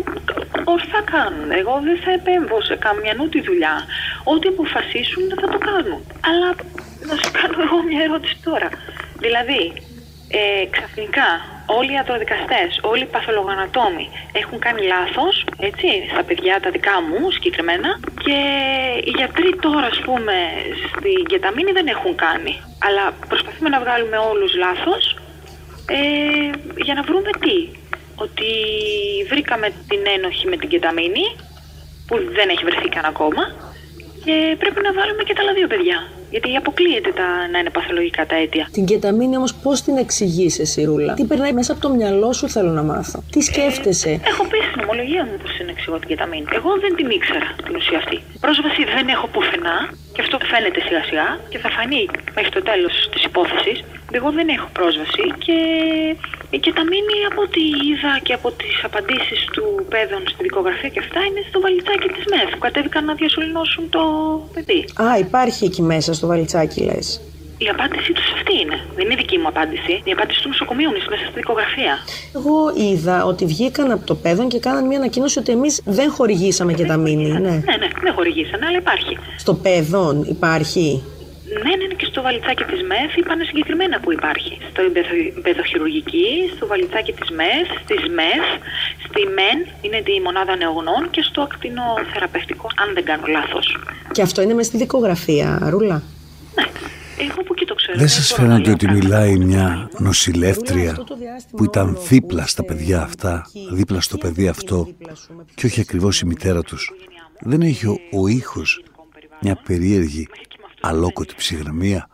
ορθά 0.73 1.00
κάνουν. 1.14 1.49
Εγώ 1.61 1.75
δεν 1.88 1.99
θα 2.04 2.11
επέμβω 2.21 2.59
σε 2.68 2.75
καμιά 2.85 3.14
τη 3.35 3.40
δουλειά. 3.49 3.76
Ό,τι 4.33 4.47
αποφασίσουν 4.49 5.25
θα 5.40 5.49
το 5.54 5.59
κάνουν. 5.68 6.00
Αλλά 6.28 6.49
να 7.09 7.14
σου 7.21 7.30
κάνω 7.38 7.59
εγώ 7.66 7.76
μια 7.88 8.02
ερώτηση 8.06 8.37
τώρα. 8.49 8.68
Δηλαδή, 9.25 9.62
ε, 10.38 10.64
ξαφνικά 10.75 11.28
όλοι 11.66 11.90
οι 11.90 11.99
ιατροδικαστές, 11.99 12.71
όλοι 12.90 13.02
οι 13.02 13.12
παθολογανατόμοι 13.14 14.06
έχουν 14.40 14.59
κάνει 14.59 14.83
λάθος, 14.95 15.35
έτσι, 15.68 15.88
στα 16.12 16.23
παιδιά 16.25 16.61
τα 16.61 16.71
δικά 16.71 16.97
μου 17.06 17.30
συγκεκριμένα 17.30 17.90
και 18.25 18.38
οι 19.06 19.12
γιατροί 19.18 19.50
τώρα, 19.61 19.87
ας 19.87 20.00
πούμε, 20.06 20.35
στην 20.88 21.25
κεταμίνη 21.33 21.73
δεν 21.73 21.87
έχουν 21.87 22.14
κάνει. 22.14 22.54
Αλλά 22.87 23.04
προσπαθούμε 23.28 23.68
να 23.68 23.80
βγάλουμε 23.80 24.16
όλους 24.16 24.52
λάθος 24.64 25.02
ε, 25.87 26.00
για 26.87 26.95
να 26.95 27.02
βρούμε 27.02 27.30
τι. 27.42 27.56
Ότι 28.25 28.49
βρήκαμε 29.30 29.66
την 29.88 30.00
ένοχη 30.16 30.46
με 30.49 30.56
την 30.56 30.68
κεταμίνη, 30.68 31.25
που 32.06 32.14
δεν 32.38 32.49
έχει 32.49 32.64
βρεθεί 32.64 32.88
καν 32.88 33.04
ακόμα, 33.04 33.42
και 34.25 34.56
πρέπει 34.58 34.80
να 34.87 34.92
βάλουμε 34.99 35.23
και 35.26 35.35
τα 35.35 35.40
άλλα 35.42 35.52
δύο 35.58 35.66
παιδιά. 35.66 35.99
Γιατί 36.30 36.56
αποκλείεται 36.56 37.11
τα, 37.20 37.26
να 37.52 37.58
είναι 37.58 37.70
παθολογικά 37.70 38.26
τα 38.26 38.37
αίτια. 38.37 38.68
Την 38.73 38.85
κεταμίνη 38.85 39.37
όμως 39.37 39.54
πώς 39.54 39.76
την 39.82 39.96
εξηγείς 39.96 40.58
εσύ, 40.58 40.85
Ρούλα; 40.85 41.14
Τι 41.14 41.25
περνάει 41.25 41.52
μέσα 41.52 41.73
από 41.73 41.80
το 41.80 41.90
μυαλό 41.90 42.32
σου, 42.32 42.49
θέλω 42.49 42.70
να 42.70 42.82
μάθω. 42.82 43.23
Τι 43.30 43.40
σκέφτεσαι; 43.40 44.11
Ε, 44.11 44.28
έχω 44.32 44.42
πει 44.50 44.58
στην 44.70 44.80
ομολογία 44.82 45.23
μου 45.25 45.37
πώ 45.42 45.49
την 45.58 45.68
εξηγώ 45.68 45.99
την 45.99 46.08
κεταμίνη. 46.08 46.44
Εγώ 46.58 46.70
δεν 46.80 46.92
την 46.99 47.11
ήξερα 47.11 47.49
την 47.64 47.75
ουσία 47.76 47.99
αυτή. 47.99 48.16
Πρόσβαση 48.40 48.82
δεν 48.96 49.08
έχω 49.08 49.26
πουθενά 49.35 49.76
και 50.16 50.23
αυτό 50.25 50.37
φαίνεται 50.52 50.80
σιγά 50.87 51.02
σιγά 51.08 51.28
και 51.50 51.58
θα 51.58 51.70
φανεί 51.76 52.04
μέχρι 52.37 52.50
το 52.56 52.62
τέλος 52.70 52.94
της 53.12 53.23
υπόθεσης. 53.30 53.78
Εγώ 54.18 54.30
δεν 54.38 54.49
έχω 54.56 54.68
πρόσβαση 54.78 55.25
και 55.44 55.58
η 56.56 56.58
κεταμίνη 56.58 57.18
από 57.30 57.40
ό,τι 57.46 57.62
είδα 57.88 58.12
και 58.26 58.32
από 58.38 58.49
τις 58.61 58.75
απαντήσεις 58.88 59.40
του 59.54 59.64
παιδών 59.92 60.23
στη 60.32 60.42
δικογραφία 60.42 60.88
και 60.88 60.99
αυτά 60.99 61.20
είναι 61.28 61.42
στο 61.49 61.61
βαλιτσάκι 61.61 62.08
της 62.14 62.25
ΜΕΘ 62.30 62.49
που 62.52 62.58
κατέβηκαν 62.58 63.04
να 63.04 63.14
διασωληνώσουν 63.14 63.85
το 63.88 64.02
παιδί. 64.54 64.80
Α, 65.06 65.18
υπάρχει 65.18 65.64
εκεί 65.64 65.82
μέσα 65.82 66.11
στο 66.14 66.26
βαλιτσάκι, 66.26 66.80
λες. 66.88 67.08
Η 67.58 67.68
απάντησή 67.75 68.12
τους 68.12 68.28
αυτή 68.36 68.54
είναι. 68.62 68.76
Δεν 68.96 69.04
είναι 69.04 69.14
δική 69.14 69.38
μου 69.38 69.48
απάντηση. 69.48 69.92
Η 70.04 70.12
απάντηση 70.16 70.42
του 70.42 70.48
νοσοκομείου 70.48 70.88
είναι 70.90 71.02
μέσα 71.10 71.25
στη 71.25 71.34
δικογραφία. 71.42 71.92
Εγώ 72.38 72.56
είδα 72.86 73.25
ότι 73.25 73.44
βγήκαν 73.46 73.90
από 73.90 74.04
το 74.06 74.14
παιδόν 74.14 74.48
και 74.48 74.58
κάναν 74.58 74.86
μια 74.86 74.98
ανακοίνωση 74.98 75.38
ότι 75.38 75.52
εμείς 75.52 75.82
δεν 75.84 76.10
χορηγήσαμε 76.10 76.72
και 76.72 76.84
τα 76.84 76.96
μήνυ. 76.96 77.28
Ναι. 77.28 77.38
ναι, 77.38 77.75
ναι, 77.82 77.88
δεν 78.04 78.12
χορηγήσανε, 78.14 78.66
αλλά 78.66 78.78
υπάρχει. 78.78 79.18
Στο 79.36 79.54
παιδόν 79.54 80.14
υπάρχει; 80.28 81.02
Ναι, 81.64 81.75
ναι, 81.78 81.86
ναι, 81.88 81.94
και 82.00 82.06
στο 82.10 82.22
βαλιτσάκι 82.22 82.64
της 82.64 82.80
ΜΕΘ 82.90 83.10
είπαν 83.16 83.38
συγκεκριμένα 83.50 84.00
που 84.00 84.12
υπάρχει. 84.12 84.58
Στο 84.70 84.82
παιδοχειρουργική, 85.42 86.28
στο 86.56 86.66
βαλιτσάκι 86.66 87.12
της 87.12 87.28
ΜΕΘ, 87.38 87.66
στη 87.84 87.94
ΜΕΘ, 88.18 88.44
στη 89.06 89.20
ΜΕΝ, 89.36 89.58
είναι 89.84 90.00
τη 90.06 90.20
μονάδα 90.26 90.56
νεογνών 90.56 91.02
και 91.10 91.22
στο 91.28 91.40
ακτινοθεραπευτικό, 91.42 92.66
αν 92.82 92.88
δεν 92.94 93.04
κάνω 93.04 93.26
λάθος. 93.36 93.66
Και 94.12 94.22
αυτό 94.22 94.42
είναι 94.42 94.54
μες 94.54 94.66
στη 94.66 94.76
δικογραφία, 94.76 95.48
Ρούλα; 95.72 96.02
Ναι. 96.58 96.66
Εγώ 97.18 97.42
που 97.42 97.54
και 97.54 97.64
το 97.64 97.75
ξέρω. 97.75 97.99
Δεν 97.99 98.08
σας 98.08 98.32
φαίνεται 98.32 98.70
ότι 98.70 98.90
μιλάει 98.90 99.37
μια 99.37 99.90
νοσηλεύτρια 99.99 101.04
που 101.56 101.64
ήταν 101.64 101.99
δίπλα 102.08 102.46
στα 102.46 102.64
παιδιά 102.64 103.02
αυτά, 103.02 103.46
δίπλα 103.70 104.00
στο 104.00 104.16
παιδί 104.18 104.49
αυτό 104.49 104.88
και 105.54 105.66
όχι 105.66 105.80
ακριβώς 105.80 106.20
η 106.20 106.26
μητέρα 106.26 106.62
τους. 106.62 106.92
Δεν 107.40 107.61
έχει 107.61 107.87
ο, 107.87 107.99
ο 108.12 108.26
ήχος 108.26 108.85
μια 109.40 109.61
περίεργη 109.66 110.28
αλόκοτη 110.80 111.35
ψυχραιμία. 111.37 112.08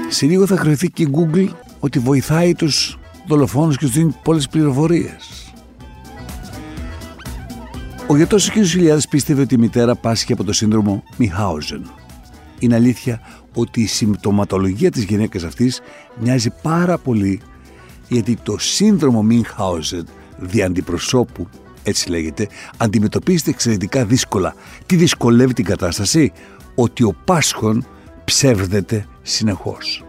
Σε 0.09 0.27
λίγο 0.27 0.47
θα 0.47 0.57
χρεωθεί 0.57 0.91
και 0.91 1.03
η 1.03 1.09
Google 1.13 1.49
ότι 1.81 1.99
βοηθάει 1.99 2.55
τους 2.55 2.99
δολοφόνους 3.27 3.79
και 3.79 3.85
τους 3.85 3.95
δίνει 3.95 4.15
πολλές 4.23 4.49
πληροφορίες. 4.49 5.36
Ο 8.09 8.17
γιατρός 8.17 8.49
ο 8.49 8.53
κ. 8.53 8.65
Χιλιάδη 8.65 9.09
πίστευε 9.09 9.43
ότι 9.43 9.55
η 9.55 9.59
μητέρα 9.59 9.95
πάσχει 9.95 10.33
από 10.33 10.45
το 10.45 10.53
σύνδρομο 10.53 11.05
Μιχάουζεν. 11.17 11.91
Είναι 12.59 12.75
αλήθεια 12.75 13.21
ότι 13.55 13.81
η 13.81 13.87
συμπτωματολογία 13.87 14.91
της 14.91 15.05
γυναίκας 15.05 15.43
αυτής 15.43 15.81
μοιάζει 16.21 16.51
πάρα 16.63 16.99
πολύ 16.99 17.41
γιατί 18.09 18.37
το 18.43 18.59
σύνδρομο 18.59 19.23
Μινχάουζεν 19.23 20.07
δι' 20.39 20.63
αντιπροσώπου, 20.63 21.49
έτσι 21.83 22.09
λέγεται, 22.11 22.49
αντιμετωπίζεται 22.77 23.51
εξαιρετικά 23.51 24.05
δύσκολα. 24.05 24.55
Τι 24.87 24.97
δυσκολεύει 24.97 25.53
την 25.53 25.65
κατάσταση; 25.65 26.33
Ότι 26.75 27.03
ο 27.03 27.15
Πάσχων 27.25 27.87
ψεύδεται 28.25 29.07
συνεχώς. 29.23 30.05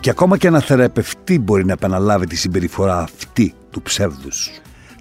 Και 0.00 0.10
ακόμα 0.10 0.36
και 0.36 0.46
ένα 0.46 0.60
θεραπευτή 0.60 1.38
μπορεί 1.38 1.64
να 1.64 1.72
επαναλάβει 1.72 2.26
τη 2.26 2.36
συμπεριφορά 2.36 2.98
αυτή 2.98 3.20
αυτή 3.40 3.54
του 3.70 3.82
ψεύδους. 3.82 4.50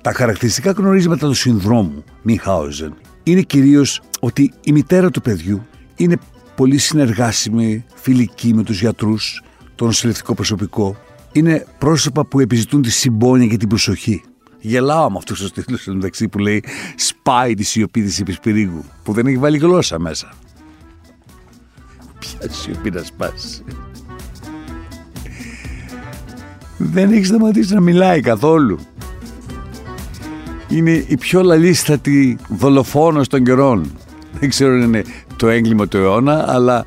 Τα 0.09 0.15
χαρακτηριστικά 0.15 0.71
γνωρίσματα 0.71 1.27
του 1.27 1.33
συνδρόμου 1.33 2.03
Μιχάουζεν 2.21 2.93
είναι 3.23 3.41
κυρίως 3.41 4.01
ότι 4.19 4.53
η 4.61 4.71
μητέρα 4.71 5.09
του 5.09 5.21
παιδιού 5.21 5.65
είναι 5.95 6.17
πολύ 6.55 6.77
συνεργάσιμη, 6.77 7.85
φιλική 7.95 8.53
με 8.53 8.63
τους 8.63 8.79
γιατρούς, 8.79 9.43
το 9.75 9.85
νοσηλευτικό 9.85 10.33
προσωπικό. 10.33 10.97
Είναι 11.31 11.65
πρόσωπα 11.77 12.25
που 12.25 12.39
επιζητούν 12.39 12.81
τη 12.81 12.91
συμπόνια 12.91 13.47
και 13.47 13.57
την 13.57 13.67
προσοχή. 13.67 14.23
Γελάω 14.59 15.11
με 15.11 15.17
αυτούς 15.17 15.39
τους 15.39 15.51
τίτλους 15.51 15.85
μεταξύ 15.85 16.27
που 16.27 16.39
λέει 16.39 16.63
Σπάει 16.95 17.53
τη 17.53 17.63
σιωπή 17.63 18.01
της 18.01 18.19
Επισπυρίγου, 18.19 18.83
που 19.03 19.13
δεν 19.13 19.27
έχει 19.27 19.37
βάλει 19.37 19.57
γλώσσα 19.57 19.99
μέσα. 19.99 20.33
Ποια 22.19 22.51
σιωπή 22.51 22.91
να 22.91 23.03
σπάσει. 23.03 23.63
Δεν 26.77 27.11
έχεις 27.11 27.27
σταματήσει 27.27 27.73
να 27.73 27.81
μιλάει 27.81 28.19
καθόλου. 28.19 28.79
Είναι 30.69 31.05
η 31.07 31.17
πιο 31.17 31.41
λαλίστατη 31.41 32.38
δολοφόνος 32.49 33.27
των 33.27 33.43
καιρών. 33.43 33.91
Δεν 34.39 34.49
ξέρω 34.49 34.73
αν 34.73 34.81
είναι 34.81 35.03
το 35.35 35.47
έγκλημα 35.47 35.88
του 35.88 35.97
αιώνα, 35.97 36.45
αλλά 36.47 36.83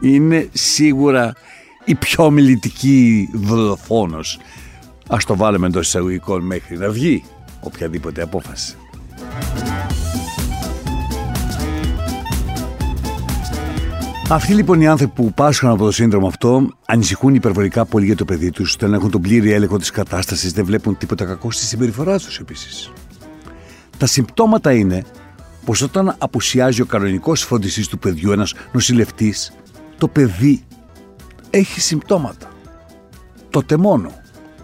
είναι 0.00 0.48
σίγουρα 0.52 1.32
η 1.84 1.94
πιο 1.94 2.30
μιλητική 2.30 3.28
δολοφόνος. 3.32 4.38
Ας 5.08 5.24
το 5.24 5.36
βάλουμε 5.36 5.66
εντός 5.66 5.86
εισαγωγικών 5.86 6.46
μέχρι 6.46 6.78
να 6.78 6.88
βγει 6.88 7.24
οποιαδήποτε 7.60 8.22
απόφαση. 8.22 8.76
Αυτοί 14.28 14.54
λοιπόν 14.54 14.80
οι 14.80 14.88
άνθρωποι 14.88 15.12
που 15.14 15.32
πάσχουν 15.32 15.68
από 15.68 15.84
το 15.84 15.90
σύνδρομο 15.90 16.26
αυτό 16.26 16.68
ανησυχούν 16.86 17.34
υπερβολικά 17.34 17.84
πολύ 17.84 18.06
για 18.06 18.16
το 18.16 18.24
παιδί 18.24 18.50
τους, 18.50 18.76
δεν 18.76 18.94
έχουν 18.94 19.10
τον 19.10 19.20
πλήρη 19.20 19.52
έλεγχο 19.52 19.78
της 19.78 19.90
κατάστασης, 19.90 20.52
δεν 20.52 20.64
βλέπουν 20.64 20.98
τίποτα 20.98 21.24
κακό 21.24 21.50
στη 21.50 21.64
συμπεριφορά 21.64 22.18
τους 22.18 22.38
επίσης. 22.38 22.92
Τα 23.98 24.06
συμπτώματα 24.06 24.72
είναι 24.72 25.04
πως 25.64 25.82
όταν 25.82 26.14
απουσιάζει 26.18 26.80
ο 26.80 26.86
κανονικός 26.86 27.42
φροντιστής 27.42 27.88
του 27.88 27.98
παιδιού, 27.98 28.32
ένας 28.32 28.54
νοσηλευτής, 28.72 29.52
το 29.98 30.08
παιδί 30.08 30.64
έχει 31.50 31.80
συμπτώματα. 31.80 32.52
Τότε 33.50 33.76
μόνο 33.76 34.10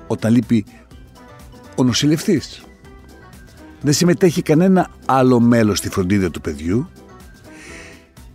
όταν 0.07 0.33
λείπει 0.33 0.65
ο 1.77 1.85
νοσηλευτής. 1.85 2.63
Δεν 3.81 3.93
συμμετέχει 3.93 4.43
κανένα 4.43 4.91
άλλο 5.07 5.41
μέλος 5.41 5.79
στη 5.79 5.89
φροντίδα 5.89 6.31
του 6.31 6.41
παιδιού. 6.41 6.89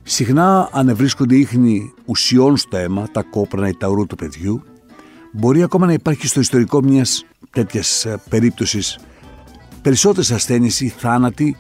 Συχνά 0.04 0.70
ανεβρίσκονται 0.72 1.36
ίχνη 1.36 1.94
ουσιών 2.06 2.58
στο 2.58 2.78
αίμα, 2.78 3.08
τα 3.12 3.22
κόπρανα 3.22 3.68
ή 3.68 3.78
τα 3.78 3.88
ουρού 3.88 4.06
του 4.06 4.16
παιδιού. 4.16 4.64
Μπορεί 5.32 5.64
ακόμα 5.64 5.86
να 5.86 5.94
υπάρχει 5.94 6.28
στο 6.28 6.40
ιστορικό 6.40 6.82
μιας 6.84 7.26
τέτοιας 7.52 8.06
ε, 8.06 8.22
περίπτωσης 8.30 9.00
περισσότερες 9.88 10.32
ασθένειες 10.32 10.80
ή 10.80 10.88
θάνατοι 10.88 11.58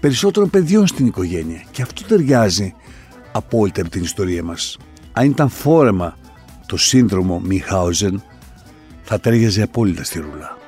περισσότερων 0.00 0.50
παιδιών 0.50 0.86
στην 0.86 1.06
οικογένεια. 1.06 1.62
Και 1.70 1.82
αυτό 1.82 2.04
ταιριάζει 2.04 2.74
απόλυτα 3.32 3.82
με 3.82 3.88
την 3.88 4.02
ιστορία 4.02 4.42
μας. 4.42 4.76
Αν 5.12 5.26
ήταν 5.26 5.48
φόρεμα 5.48 6.16
το 6.66 6.76
σύνδρομο 6.76 7.40
Μιχάουζεν, 7.40 8.22
θα 9.02 9.20
ταιριάζει 9.20 9.62
απόλυτα 9.62 10.04
στη 10.04 10.18
ρούλα. 10.18 10.58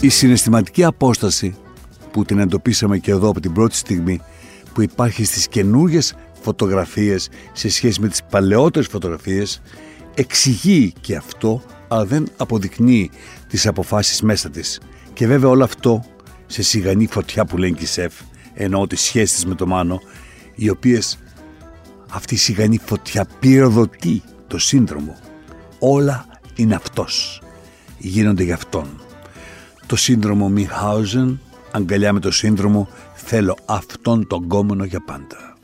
Η 0.00 0.08
συναισθηματική 0.08 0.84
απόσταση 0.84 1.56
που 2.12 2.24
την 2.24 2.38
εντοπίσαμε 2.38 2.98
και 2.98 3.10
εδώ 3.10 3.28
από 3.28 3.40
την 3.40 3.52
πρώτη 3.52 3.76
στιγμή 3.76 4.20
που 4.72 4.82
υπάρχει 4.82 5.24
στις 5.24 5.48
καινούργιες 5.48 6.14
φωτογραφίες 6.40 7.28
σε 7.52 7.68
σχέση 7.68 8.00
με 8.00 8.08
τις 8.08 8.22
παλαιότερες 8.30 8.88
φωτογραφίες 8.88 9.62
εξηγεί 10.16 10.92
και 11.00 11.16
αυτό 11.16 11.62
αλλά 11.88 12.04
δεν 12.04 12.28
αποδεικνύει 12.36 13.10
τις 13.48 13.66
αποφάσεις 13.66 14.22
μέσα 14.22 14.50
της. 14.50 14.80
Και 15.12 15.26
βέβαια 15.26 15.50
όλο 15.50 15.64
αυτό 15.64 16.04
σε 16.46 16.62
σιγανή 16.62 17.06
φωτιά 17.06 17.44
που 17.44 17.56
λένε 17.56 17.76
και 17.76 17.86
σεφ, 17.86 18.14
εννοώ 18.54 18.86
τις 18.86 19.00
σχέσεις 19.00 19.46
με 19.46 19.54
το 19.54 19.66
Μάνο, 19.66 20.00
οι 20.54 20.68
οποίες 20.68 21.18
αυτή 22.10 22.34
η 22.34 22.38
σιγανή 22.38 22.78
φωτιά 22.86 23.26
πυροδοτεί 23.38 24.22
το 24.46 24.58
σύνδρομο. 24.58 25.16
Όλα 25.78 26.26
είναι 26.54 26.74
αυτός. 26.74 27.42
Γίνονται 27.98 28.42
για 28.42 28.54
αυτόν. 28.54 28.86
Το 29.86 29.96
σύνδρομο 29.96 30.48
Μιχάουζεν, 30.48 31.40
αγκαλιά 31.70 32.12
με 32.12 32.20
το 32.20 32.30
σύνδρομο, 32.30 32.88
θέλω 33.14 33.56
αυτόν 33.66 34.26
τον 34.26 34.48
κόμμονο 34.48 34.84
για 34.84 35.00
πάντα. 35.04 35.56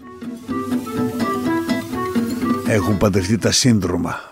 Έχουν 2.67 2.99
παντρευτεί 2.99 3.39
τα 3.39 3.51
σύνδρομα. 3.51 4.32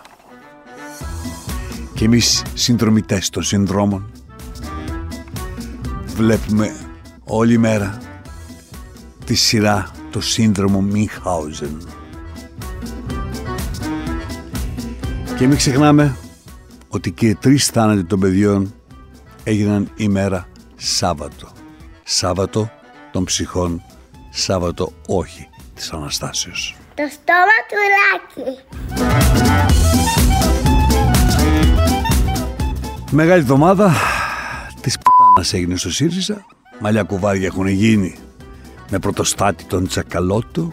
Και 2.01 2.07
εμείς 2.07 2.43
συνδρομητές 2.55 3.29
των 3.31 3.43
συνδρόμων 3.43 4.13
βλέπουμε 6.07 6.75
όλη 7.25 7.59
μέρα 7.59 7.99
τη 9.25 9.35
σειρά 9.35 9.91
το 10.11 10.21
σύνδρομο 10.21 10.81
Μιχάουζεν. 10.81 11.89
Και 15.39 15.47
μην 15.47 15.57
ξεχνάμε 15.57 16.17
ότι 16.89 17.11
και 17.11 17.27
οι 17.27 17.35
τρεις 17.35 17.67
θάνατοι 17.67 18.05
των 18.05 18.21
παιδιών 18.21 18.75
έγιναν 19.45 19.93
ημέρα 19.97 20.49
Σάββατο. 20.77 21.49
Σάββατο 22.03 22.71
των 23.13 23.25
ψυχών, 23.25 23.83
Σάββατο 24.31 24.93
όχι 25.07 25.49
της 25.75 25.93
Αναστάσεως. 25.93 26.77
Το 26.95 27.03
στόμα 27.11 27.57
του 27.69 27.77
Λάκη. 28.45 28.61
Μεγάλη 33.13 33.41
εβδομάδα. 33.41 33.93
Της 34.81 34.99
πουτάνας 34.99 35.53
έγινε 35.53 35.77
στο 35.77 35.91
ΣΥΡΙΖΑ. 35.91 36.47
Μαλλιά 36.81 37.03
κουβάρια 37.03 37.47
έχουν 37.47 37.67
γίνει 37.67 38.17
με 38.91 38.99
πρωτοστάτη 38.99 39.65
τον 39.65 39.87
Τσακαλώτο, 39.87 40.73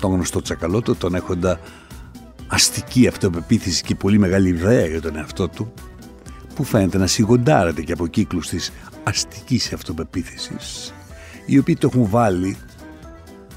τον 0.00 0.12
γνωστό 0.12 0.42
Τσακαλώτο, 0.42 0.94
τον 0.94 1.14
έχοντα 1.14 1.60
αστική 2.46 3.06
αυτοπεποίθηση 3.06 3.82
και 3.82 3.94
πολύ 3.94 4.18
μεγάλη 4.18 4.48
ιδέα 4.48 4.86
για 4.86 5.00
τον 5.00 5.16
εαυτό 5.16 5.48
του, 5.48 5.72
που 6.54 6.64
φαίνεται 6.64 6.98
να 6.98 7.06
σιγοντάρεται 7.06 7.82
και 7.82 7.92
από 7.92 8.06
κύκλους 8.06 8.48
της 8.48 8.72
αστικής 9.04 9.72
αυτοπεποίθησης, 9.72 10.94
οι 11.46 11.58
οποίοι 11.58 11.76
το 11.76 11.88
έχουν 11.92 12.08
βάλει 12.08 12.56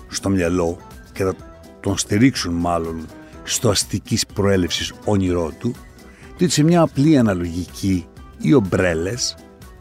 στο 0.07 0.29
μυαλό 0.29 0.77
και 1.13 1.23
θα 1.23 1.35
τον 1.79 1.97
στηρίξουν 1.97 2.53
μάλλον 2.53 3.05
στο 3.43 3.69
αστικής 3.69 4.25
προέλευσης 4.25 4.93
όνειρό 5.05 5.51
του, 5.59 5.75
διότι 6.41 6.55
σε 6.55 6.63
μια 6.63 6.81
απλή 6.81 7.17
αναλογική 7.17 8.05
οι 8.37 8.53
ομπρέλες 8.53 9.35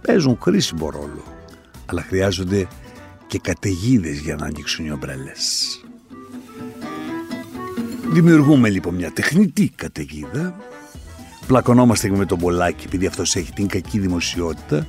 παίζουν 0.06 0.38
χρήσιμο 0.40 0.90
ρόλο, 0.90 1.24
αλλά 1.86 2.02
χρειάζονται 2.02 2.68
και 3.26 3.38
καταιγίδες 3.38 4.18
για 4.18 4.36
να 4.36 4.46
ανοίξουν 4.46 4.86
οι 4.86 4.90
ομπρέλες. 4.90 5.80
Δημιουργούμε 8.10 8.68
λοιπόν 8.68 8.94
μια 8.94 9.10
τεχνητή 9.12 9.72
καταιγίδα, 9.76 10.56
πλακωνόμαστε 11.46 12.10
με 12.10 12.26
τον 12.26 12.38
Πολάκη 12.38 12.86
επειδή 12.86 13.06
αυτός 13.06 13.36
έχει 13.36 13.52
την 13.52 13.66
κακή 13.66 13.98
δημοσιότητα 13.98 14.86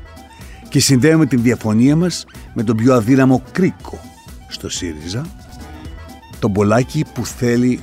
και 0.69 0.79
συνδέουμε 0.79 1.25
την 1.25 1.41
διαφωνία 1.41 1.95
μας 1.95 2.25
με 2.53 2.63
τον 2.63 2.75
πιο 2.75 2.93
αδύναμο 2.93 3.43
κρίκο 3.51 3.99
στο 4.47 4.69
ΣΥΡΙΖΑ, 4.69 5.25
τον 6.39 6.53
Πολάκη 6.53 7.05
που 7.13 7.25
θέλει 7.25 7.79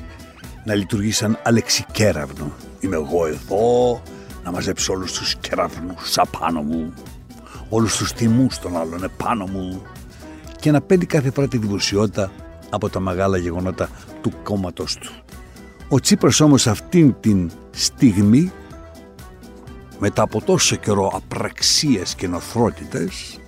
να 0.64 0.74
λειτουργεί 0.74 1.11
σαν 1.11 1.38
αλεξικέραυνο. 1.42 2.67
Είμαι 2.88 2.96
εγώ 2.96 3.27
εδώ 3.27 4.03
να 4.44 4.51
μαζέψω 4.51 4.92
όλους 4.92 5.12
τους 5.12 5.37
κεραυνούς 5.37 6.18
απάνω 6.18 6.62
μου, 6.62 6.94
όλους 7.68 7.96
τους 7.96 8.12
τιμούς 8.12 8.59
των 8.59 8.77
άλλων 8.77 9.05
επάνω 9.05 9.46
μου 9.46 9.83
και 10.61 10.70
να 10.70 10.81
παίρνει 10.81 11.05
κάθε 11.05 11.31
φορά 11.31 11.48
τη 11.48 11.59
δημοσιότητα 11.59 12.33
από 12.70 12.88
τα 12.88 13.01
μεγάλα 13.01 13.38
γεγονότα 13.38 13.88
του 14.20 14.33
κόμματος 14.42 14.94
του. 14.94 15.12
Ο 15.88 16.01
Τσίπρας 16.01 16.40
όμως 16.40 16.66
αυτήν 16.66 17.14
την 17.20 17.51
στιγμή 17.70 18.53
μετά 19.98 20.22
από 20.22 20.42
τόσο 20.42 20.77
καιρό 20.77 21.11
απραξίες 21.14 22.14
και 22.14 22.29
νοθρότητες 22.29 23.38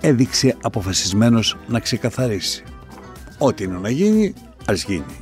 έδειξε 0.00 0.56
αποφασισμένος 0.62 1.56
να 1.66 1.80
ξεκαθαρίσει. 1.80 2.64
Ό,τι 3.38 3.64
είναι 3.64 3.78
να 3.78 3.90
γίνει, 3.90 4.34
ας 4.66 4.84
γίνει. 4.84 5.16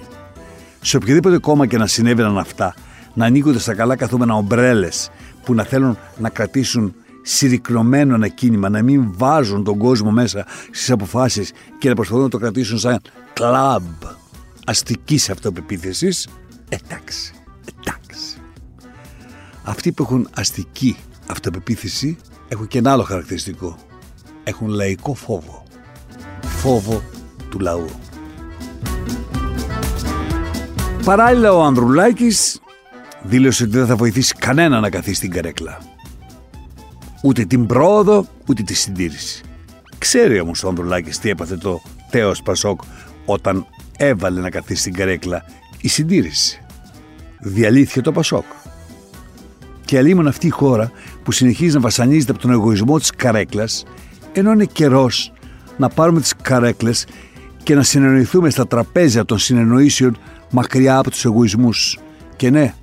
Σε 0.81 0.97
οποιοδήποτε 0.97 1.39
κόμμα 1.39 1.67
και 1.67 1.79
να 1.79 1.87
συνέβαιναν 1.87 2.39
αυτά, 2.39 2.75
να 3.15 3.25
ανοίγονται 3.27 3.59
στα 3.59 3.75
καλά 3.75 3.97
καθόμενα 3.97 4.35
ομπρέλες 4.35 5.11
που 5.45 5.55
να 5.55 5.65
θέλουν 5.65 5.99
να 6.19 6.29
κρατήσουν 6.29 6.95
συρρυκνωμένο 7.23 8.15
ένα 8.15 8.29
κίνημα, 8.29 8.69
να 8.69 8.83
μην 8.83 9.13
βάζουν 9.17 9.65
τον 9.65 9.79
κόσμο 9.79 10.11
μέσα 10.11 10.47
στις 10.67 10.91
αποφάσεις 10.91 11.53
και 11.79 11.89
να 11.89 11.95
προσπαθούν 11.95 12.23
να 12.23 12.29
το 12.29 12.39
κρατήσουν 12.39 12.79
σαν 12.79 13.01
κλαμπ 13.33 14.03
αστικής 14.65 15.31
αυτοπεποίθησης, 15.31 16.29
εντάξει, 16.69 17.33
εντάξει. 17.69 18.37
Αυτοί 19.63 19.93
που 19.93 20.03
έχουν 20.03 20.29
αστική 20.35 20.97
αυτοπεποίθηση 21.27 22.17
έχουν 22.49 22.67
και 22.67 22.79
ένα 22.79 22.93
άλλο 22.93 23.03
χαρακτηριστικό. 23.03 23.77
Έχουν 24.45 24.69
λαϊκό 24.69 25.15
φόβο. 25.15 25.63
Φόβο 26.43 27.03
του 27.51 27.59
λαού. 27.59 27.89
Παράλληλα 31.05 31.53
ο 31.53 31.63
Ανδρουλάκης 31.63 32.61
δήλωσε 33.23 33.63
ότι 33.63 33.77
δεν 33.77 33.87
θα 33.87 33.97
βοηθήσει 33.97 34.35
κανένα 34.35 34.81
να 34.81 34.91
καθίσει 34.91 35.15
στην 35.15 35.31
καρέκλα. 35.31 35.79
Ούτε 37.23 37.45
την 37.45 37.67
πρόοδο, 37.67 38.27
ούτε 38.47 38.63
τη 38.63 38.75
συντήρηση. 38.75 39.43
Ξέρει 39.99 40.41
όμως 40.41 40.65
ο 40.65 40.69
Ανδρουλάκης 40.69 41.19
τι 41.19 41.31
έπαθε 41.31 41.57
το 41.57 41.81
Τέος 42.11 42.43
Πασόκ 42.43 42.81
όταν 43.25 43.67
έβαλε 43.97 44.41
να 44.41 44.51
καθίσει 44.51 44.81
στην 44.81 44.93
καρέκλα 44.93 45.45
η 45.81 45.89
συντήρηση. 45.89 46.61
Διαλύθηκε 47.41 48.01
το 48.01 48.13
Πασόκ. 48.13 48.45
Και 49.85 49.99
αλλήμον 49.99 50.27
αυτή 50.27 50.47
η 50.47 50.51
χώρα 50.51 50.93
που 51.23 51.33
συνεχίζει 51.33 51.75
να 51.75 51.81
βασανίζεται 51.81 52.33
από 52.33 52.41
τον 52.41 52.51
εγωισμό 52.51 52.99
της 52.99 53.11
καρέκλας 53.11 53.85
ενώ 54.33 54.53
είναι 54.53 54.65
καιρός 54.65 55.33
να 55.77 55.89
πάρουμε 55.89 56.21
τις 56.21 56.35
καρέκλες 56.43 57.07
και 57.63 57.75
να 57.75 57.83
συνεννοηθούμε 57.83 58.51
στα 58.51 58.67
τραπέζια 58.67 59.25
των 59.25 59.39
συνεννοήσεων 59.39 60.19
μακριά 60.51 60.99
από 60.99 61.11
τους 61.11 61.25
εγωισμούς. 61.25 61.99
Και 62.37 62.51
ναι, 62.51 62.75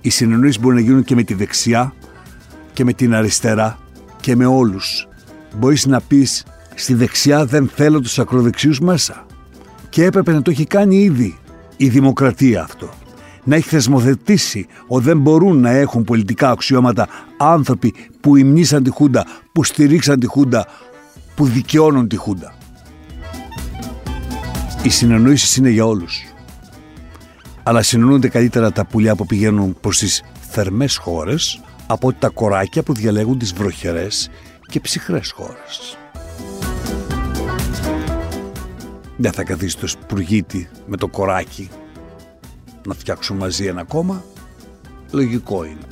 οι 0.00 0.10
συνεννοήσεις 0.10 0.60
μπορούν 0.60 0.76
να 0.76 0.82
γίνουν 0.82 1.04
και 1.04 1.14
με 1.14 1.22
τη 1.22 1.34
δεξιά 1.34 1.94
και 2.72 2.84
με 2.84 2.92
την 2.92 3.14
αριστερά 3.14 3.78
και 4.20 4.36
με 4.36 4.46
όλους. 4.46 5.08
Μπορείς 5.56 5.86
να 5.86 6.00
πεις 6.00 6.44
στη 6.74 6.94
δεξιά 6.94 7.44
δεν 7.44 7.70
θέλω 7.74 8.00
τους 8.00 8.18
ακροδεξιούς 8.18 8.80
μέσα. 8.80 9.26
Και 9.88 10.04
έπρεπε 10.04 10.32
να 10.32 10.42
το 10.42 10.50
έχει 10.50 10.64
κάνει 10.64 10.96
ήδη 10.96 11.38
η 11.76 11.88
δημοκρατία 11.88 12.62
αυτό. 12.62 12.90
Να 13.44 13.56
έχει 13.56 13.68
θεσμοθετήσει 13.68 14.66
ότι 14.86 15.04
δεν 15.04 15.18
μπορούν 15.18 15.60
να 15.60 15.70
έχουν 15.70 16.04
πολιτικά 16.04 16.50
αξιώματα 16.50 17.08
άνθρωποι 17.38 17.94
που 18.20 18.36
υμνήσαν 18.36 18.82
τη 18.82 18.90
Χούντα, 18.90 19.26
που 19.52 19.64
στηρίξαν 19.64 20.20
τη 20.20 20.26
Χούντα, 20.26 20.66
που 21.34 21.46
δικαιώνουν 21.46 22.08
τη 22.08 22.16
Χούντα. 22.16 22.54
Οι 24.82 24.88
συνεννοήσεις 24.88 25.56
είναι 25.56 25.70
για 25.70 25.86
όλους. 25.86 26.22
Αλλά 27.68 27.82
συνεννοούνται 27.82 28.28
καλύτερα 28.28 28.72
τα 28.72 28.84
πουλιά 28.84 29.14
που 29.14 29.26
πηγαίνουν 29.26 29.76
προς 29.80 29.98
τις 29.98 30.22
θερμές 30.50 30.96
χώρες 30.96 31.60
από 31.86 32.12
τα 32.12 32.28
κοράκια 32.28 32.82
που 32.82 32.94
διαλέγουν 32.94 33.38
τις 33.38 33.52
βροχερές 33.52 34.30
και 34.70 34.80
ψυχρές 34.80 35.30
χώρες. 35.30 35.98
Δεν 39.16 39.32
θα 39.32 39.42
καθίσει 39.42 39.76
το 39.78 39.86
σπουργίτι 39.86 40.68
με 40.86 40.96
το 40.96 41.08
κοράκι 41.08 41.68
να 42.86 42.94
φτιάξουν 42.94 43.36
μαζί 43.36 43.66
ένα 43.66 43.84
κόμμα. 43.84 44.24
Λογικό 45.10 45.64
είναι. 45.64 45.86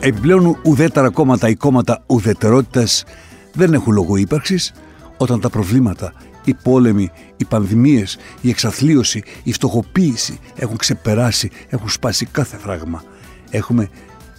Επιπλέον 0.00 0.58
ουδέτερα 0.64 1.10
κόμματα 1.10 1.48
ή 1.48 1.54
κόμματα 1.54 2.02
ουδετερότητας 2.06 3.04
δεν 3.52 3.74
έχουν 3.74 3.92
λόγο 3.92 4.16
ύπαρξης 4.16 4.72
όταν 5.16 5.40
τα 5.40 5.50
προβλήματα, 5.50 6.12
οι 6.44 6.54
πόλεμοι, 6.54 7.10
οι 7.36 7.44
πανδημίες, 7.44 8.16
η 8.40 8.48
εξαθλίωση, 8.48 9.22
η 9.42 9.52
φτωχοποίηση 9.52 10.38
έχουν 10.54 10.76
ξεπεράσει, 10.76 11.50
έχουν 11.68 11.88
σπάσει 11.88 12.26
κάθε 12.26 12.56
φράγμα. 12.56 13.04
Έχουμε 13.50 13.88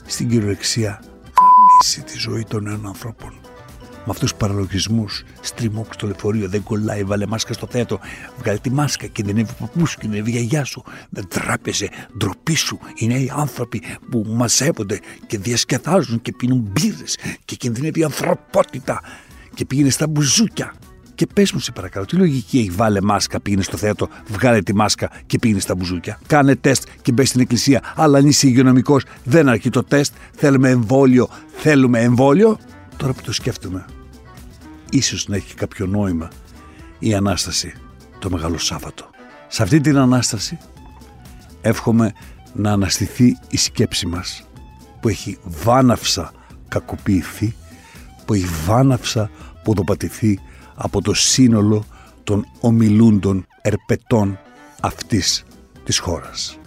στην 0.05 0.29
κυριολεξία 0.29 1.03
καμίσει 1.33 2.01
τη 2.01 2.17
ζωή 2.17 2.45
των 2.47 2.63
νέων 2.63 2.87
ανθρώπων. 2.87 3.33
Με 4.07 4.11
αυτούς 4.11 4.29
τους 4.29 4.39
παραλογισμούς, 4.39 5.23
στριμώξ 5.41 5.95
στο 5.95 6.07
λεωφορείο, 6.07 6.49
δεν 6.49 6.63
κολλάει, 6.63 7.03
βάλε 7.03 7.25
μάσκα 7.27 7.53
στο 7.53 7.67
θέατρο. 7.69 7.99
Βγάλε 8.37 8.57
τη 8.57 8.71
μάσκα, 8.71 9.07
κινδυνεύει 9.07 9.51
ο 9.51 9.55
παππούς 9.59 9.89
σου, 9.89 9.97
κινδυνεύει 9.97 10.29
η 10.29 10.31
γιαγιά 10.31 10.63
σου. 10.63 10.83
Δεν 11.09 11.27
τράπεζε, 11.27 11.89
ντροπή 12.17 12.55
σου. 12.55 12.79
Οι 12.95 13.07
νέοι 13.07 13.31
άνθρωποι 13.35 13.81
που 14.11 14.25
μαζεύονται 14.27 14.99
και 15.27 15.37
διασκεδάζουν 15.37 16.21
και 16.21 16.31
πίνουν 16.31 16.69
μπύρες 16.71 17.17
και 17.45 17.55
κινδυνεύει 17.55 17.99
η 17.99 18.03
ανθρωπότητα. 18.03 19.01
Και 19.53 19.65
πήγαινε 19.65 19.89
στα 19.89 20.07
μπουζούκια. 20.07 20.73
Και 21.15 21.27
πες 21.33 21.51
μου, 21.51 21.59
σε 21.59 21.71
παρακαλώ, 21.71 22.05
τι 22.05 22.15
λογική 22.15 22.57
έχει 22.57 22.69
βάλε 22.69 23.01
μάσκα, 23.01 23.39
πήγαινε 23.39 23.63
στο 23.63 23.77
θέατρο, 23.77 24.07
βγάλε 24.27 24.61
τη 24.61 24.75
μάσκα 24.75 25.11
και 25.25 25.39
πήγαινε 25.39 25.59
στα 25.59 25.75
μπουζούκια. 25.75 26.19
Κάνε 26.27 26.55
τεστ 26.55 26.87
και 27.01 27.11
μπες 27.11 27.29
στην 27.29 27.41
εκκλησία. 27.41 27.81
Αλλά 27.95 28.17
αν 28.17 28.27
είσαι 28.27 28.47
υγειονομικός, 28.47 29.03
δεν 29.23 29.49
αρκεί 29.49 29.69
το 29.69 29.83
τεστ. 29.83 30.13
Θέλουμε 30.35 30.69
εμβόλιο, 30.69 31.29
θέλουμε 31.55 32.01
εμβόλιο. 32.01 32.57
Τώρα 32.97 33.13
που 33.13 33.21
το 33.21 33.31
σκέφτομαι, 33.31 33.85
ίσως 34.89 35.27
να 35.27 35.35
έχει 35.35 35.55
κάποιο 35.55 35.85
νόημα 35.85 36.29
η 36.99 37.13
Ανάσταση 37.13 37.73
το 38.19 38.29
Μεγάλο 38.29 38.57
Σάββατο. 38.57 39.09
Σε 39.47 39.63
αυτή 39.63 39.79
την 39.79 39.97
Ανάσταση 39.97 40.57
εύχομαι 41.61 42.13
να 42.53 42.71
αναστηθεί 42.71 43.37
η 43.49 43.57
σκέψη 43.57 44.07
μας 44.07 44.47
που 44.99 45.09
έχει 45.09 45.37
βάναυσα 45.43 46.31
κακοποιηθεί, 46.67 47.55
που 48.25 48.33
έχει 48.33 48.47
βάναυσα 48.65 49.29
ποδοπατηθεί 49.63 50.39
από 50.75 51.01
το 51.01 51.13
σύνολο 51.13 51.85
των 52.23 52.45
ομιλούντων 52.59 53.45
ερπετών 53.61 54.39
αυτής 54.81 55.43
της 55.83 55.99
χώρας. 55.99 56.57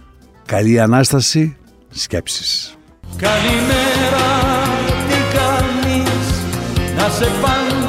Καλή 0.47 0.81
Ανάσταση, 0.81 1.57
σκέψεις. 1.91 2.77
Καλημέρα, 3.17 4.27
τι 5.09 5.37
κάνεις, 5.37 6.29
να 6.97 7.09
σε 7.09 7.27
πάντα 7.43 7.88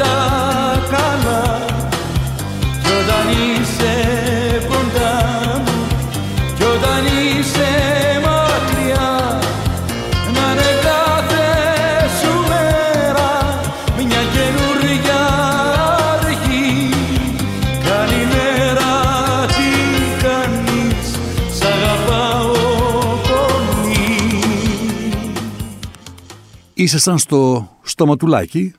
Ήσασταν 26.90 27.18
στο 27.18 27.70
στοματουλάκι, 27.82 28.74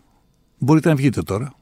μπορείτε 0.59 0.89
να 0.89 0.95
βγείτε 0.95 1.23
τώρα. 1.23 1.53